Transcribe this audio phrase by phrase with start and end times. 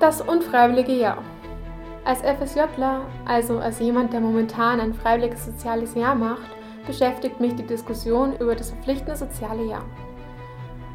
[0.00, 1.24] Das unfreiwillige Jahr.
[2.04, 6.48] Als FSJler, also als jemand, der momentan ein freiwilliges soziales Jahr macht,
[6.86, 9.84] beschäftigt mich die Diskussion über das verpflichtende soziale Jahr.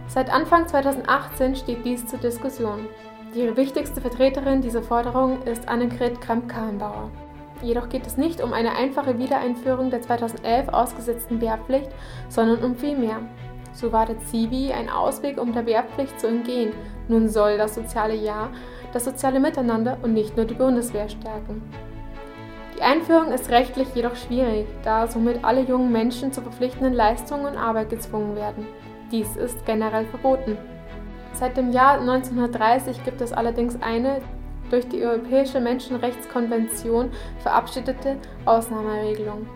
[0.07, 2.87] Seit Anfang 2018 steht dies zur Diskussion.
[3.35, 7.11] Die wichtigste Vertreterin dieser Forderung ist Annegret Kramp-Karrenbauer.
[7.61, 11.89] Jedoch geht es nicht um eine einfache Wiedereinführung der 2011 ausgesetzten Wehrpflicht,
[12.29, 13.19] sondern um viel mehr.
[13.73, 16.73] So war der Zivi ein Ausweg, um der Wehrpflicht zu entgehen.
[17.07, 18.49] Nun soll das soziale Jahr
[18.93, 21.61] das soziale Miteinander und nicht nur die Bundeswehr stärken.
[22.77, 27.57] Die Einführung ist rechtlich jedoch schwierig, da somit alle jungen Menschen zu verpflichtenden Leistungen und
[27.57, 28.67] Arbeit gezwungen werden.
[29.11, 30.57] Dies ist generell verboten.
[31.33, 34.21] Seit dem Jahr 1930 gibt es allerdings eine
[34.69, 39.47] durch die Europäische Menschenrechtskonvention verabschiedete Ausnahmeregelung.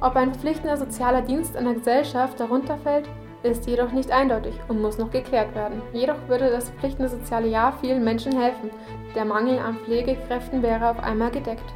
[0.00, 3.08] Ob ein verpflichtender sozialer Dienst einer Gesellschaft darunter fällt,
[3.42, 5.82] ist jedoch nicht eindeutig und muss noch geklärt werden.
[5.92, 8.70] Jedoch würde das verpflichtende soziale Jahr vielen Menschen helfen.
[9.14, 11.72] Der Mangel an Pflegekräften wäre auf einmal gedeckt.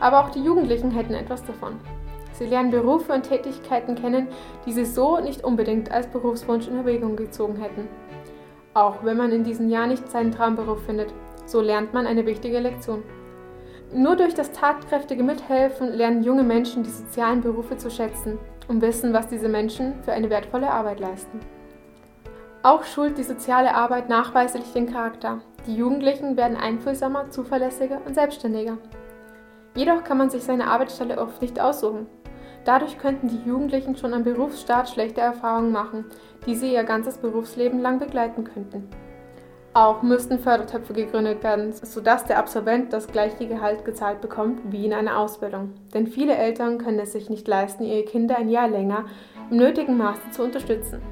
[0.00, 1.80] Aber auch die Jugendlichen hätten etwas davon.
[2.32, 4.28] Sie lernen Berufe und Tätigkeiten kennen,
[4.66, 7.88] die sie so nicht unbedingt als Berufswunsch in Erwägung gezogen hätten.
[8.72, 11.14] Auch wenn man in diesem Jahr nicht seinen Traumberuf findet,
[11.46, 13.04] so lernt man eine wichtige Lektion.
[13.92, 19.12] Nur durch das tatkräftige Mithelfen lernen junge Menschen die sozialen Berufe zu schätzen und wissen,
[19.12, 21.40] was diese Menschen für eine wertvolle Arbeit leisten.
[22.62, 25.40] Auch schult die soziale Arbeit nachweislich den Charakter.
[25.66, 28.78] Die Jugendlichen werden einfühlsamer, zuverlässiger und selbstständiger.
[29.74, 32.06] Jedoch kann man sich seine Arbeitsstelle oft nicht aussuchen.
[32.64, 36.06] Dadurch könnten die Jugendlichen schon am Berufsstart schlechte Erfahrungen machen,
[36.46, 38.88] die sie ihr ganzes Berufsleben lang begleiten könnten.
[39.76, 44.92] Auch müssten Fördertöpfe gegründet werden, sodass der Absolvent das gleiche Gehalt gezahlt bekommt wie in
[44.92, 45.72] einer Ausbildung.
[45.92, 49.06] Denn viele Eltern können es sich nicht leisten, ihre Kinder ein Jahr länger
[49.50, 51.02] im nötigen Maße zu unterstützen.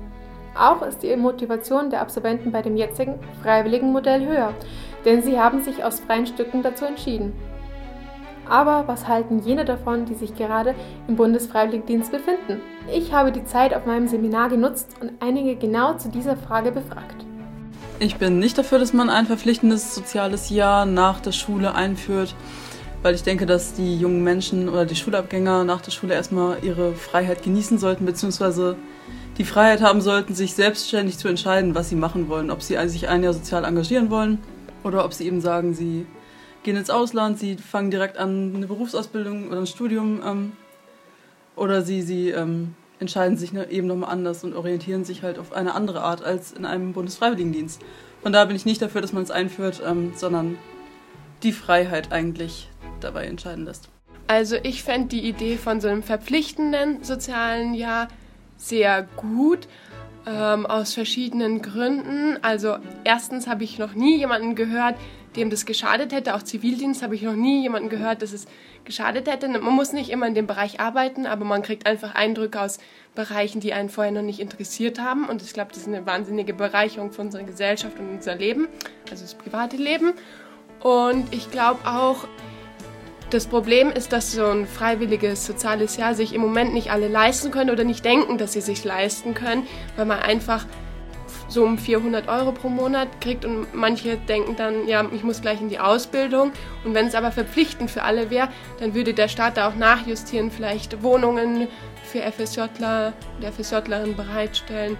[0.56, 4.54] Auch ist die Motivation der Absolventen bei dem jetzigen freiwilligen Modell höher,
[5.04, 7.32] denn sie haben sich aus freien Stücken dazu entschieden.
[8.48, 10.76] Aber was halten jene davon, die sich gerade
[11.08, 12.60] im Bundesfreiwilligendienst befinden?
[12.92, 17.21] Ich habe die Zeit auf meinem Seminar genutzt und einige genau zu dieser Frage befragt.
[18.02, 22.34] Ich bin nicht dafür, dass man ein verpflichtendes soziales Jahr nach der Schule einführt,
[23.00, 26.96] weil ich denke, dass die jungen Menschen oder die Schulabgänger nach der Schule erstmal ihre
[26.96, 28.74] Freiheit genießen sollten, beziehungsweise
[29.38, 32.50] die Freiheit haben sollten, sich selbstständig zu entscheiden, was sie machen wollen.
[32.50, 34.38] Ob sie sich ein Jahr sozial engagieren wollen
[34.82, 36.04] oder ob sie eben sagen, sie
[36.64, 40.52] gehen ins Ausland, sie fangen direkt an eine Berufsausbildung oder ein Studium ähm,
[41.54, 45.52] oder sie, sie ähm, entscheiden sich ne, eben nochmal anders und orientieren sich halt auf
[45.52, 47.82] eine andere Art als in einem Bundesfreiwilligendienst.
[48.22, 50.56] Von daher bin ich nicht dafür, dass man es einführt, ähm, sondern
[51.42, 52.70] die Freiheit eigentlich
[53.00, 53.88] dabei entscheiden lässt.
[54.28, 58.08] Also ich fände die Idee von so einem verpflichtenden sozialen Jahr
[58.56, 59.66] sehr gut.
[60.24, 62.38] Ähm, aus verschiedenen Gründen.
[62.42, 64.94] Also erstens habe ich noch nie jemanden gehört,
[65.34, 66.36] dem das geschadet hätte.
[66.36, 68.46] Auch Zivildienst habe ich noch nie jemanden gehört, dass es
[68.84, 69.48] geschadet hätte.
[69.48, 72.78] Man muss nicht immer in dem Bereich arbeiten, aber man kriegt einfach Eindrücke aus
[73.16, 75.28] Bereichen, die einen vorher noch nicht interessiert haben.
[75.28, 78.68] Und ich glaube, das ist eine wahnsinnige Bereicherung für unsere Gesellschaft und unser Leben,
[79.10, 80.12] also das private Leben.
[80.80, 82.28] Und ich glaube auch,
[83.32, 87.50] das Problem ist, dass so ein freiwilliges soziales Jahr sich im Moment nicht alle leisten
[87.50, 89.66] können oder nicht denken, dass sie sich leisten können,
[89.96, 90.66] weil man einfach
[91.48, 95.60] so um 400 Euro pro Monat kriegt und manche denken dann, ja, ich muss gleich
[95.60, 96.52] in die Ausbildung.
[96.84, 98.48] Und wenn es aber verpflichtend für alle wäre,
[98.80, 101.68] dann würde der Staat da auch nachjustieren, vielleicht Wohnungen
[102.04, 104.98] für FSJler und FSJlerinnen bereitstellen.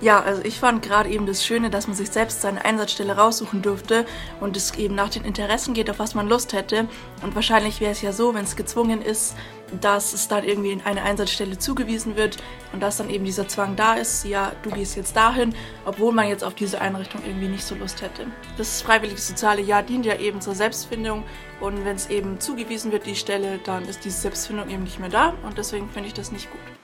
[0.00, 3.60] Ja, also ich fand gerade eben das Schöne, dass man sich selbst seine Einsatzstelle raussuchen
[3.60, 4.06] durfte
[4.40, 6.88] und es eben nach den Interessen geht, auf was man Lust hätte.
[7.22, 9.36] Und wahrscheinlich wäre es ja so, wenn es gezwungen ist,
[9.78, 12.38] dass es dann irgendwie in eine Einsatzstelle zugewiesen wird
[12.72, 16.28] und dass dann eben dieser Zwang da ist, ja, du gehst jetzt dahin, obwohl man
[16.28, 18.26] jetzt auf diese Einrichtung irgendwie nicht so Lust hätte.
[18.56, 21.24] Das freiwillige soziale Jahr dient ja eben zur Selbstfindung
[21.60, 25.10] und wenn es eben zugewiesen wird, die Stelle, dann ist diese Selbstfindung eben nicht mehr
[25.10, 26.79] da und deswegen finde ich das nicht gut.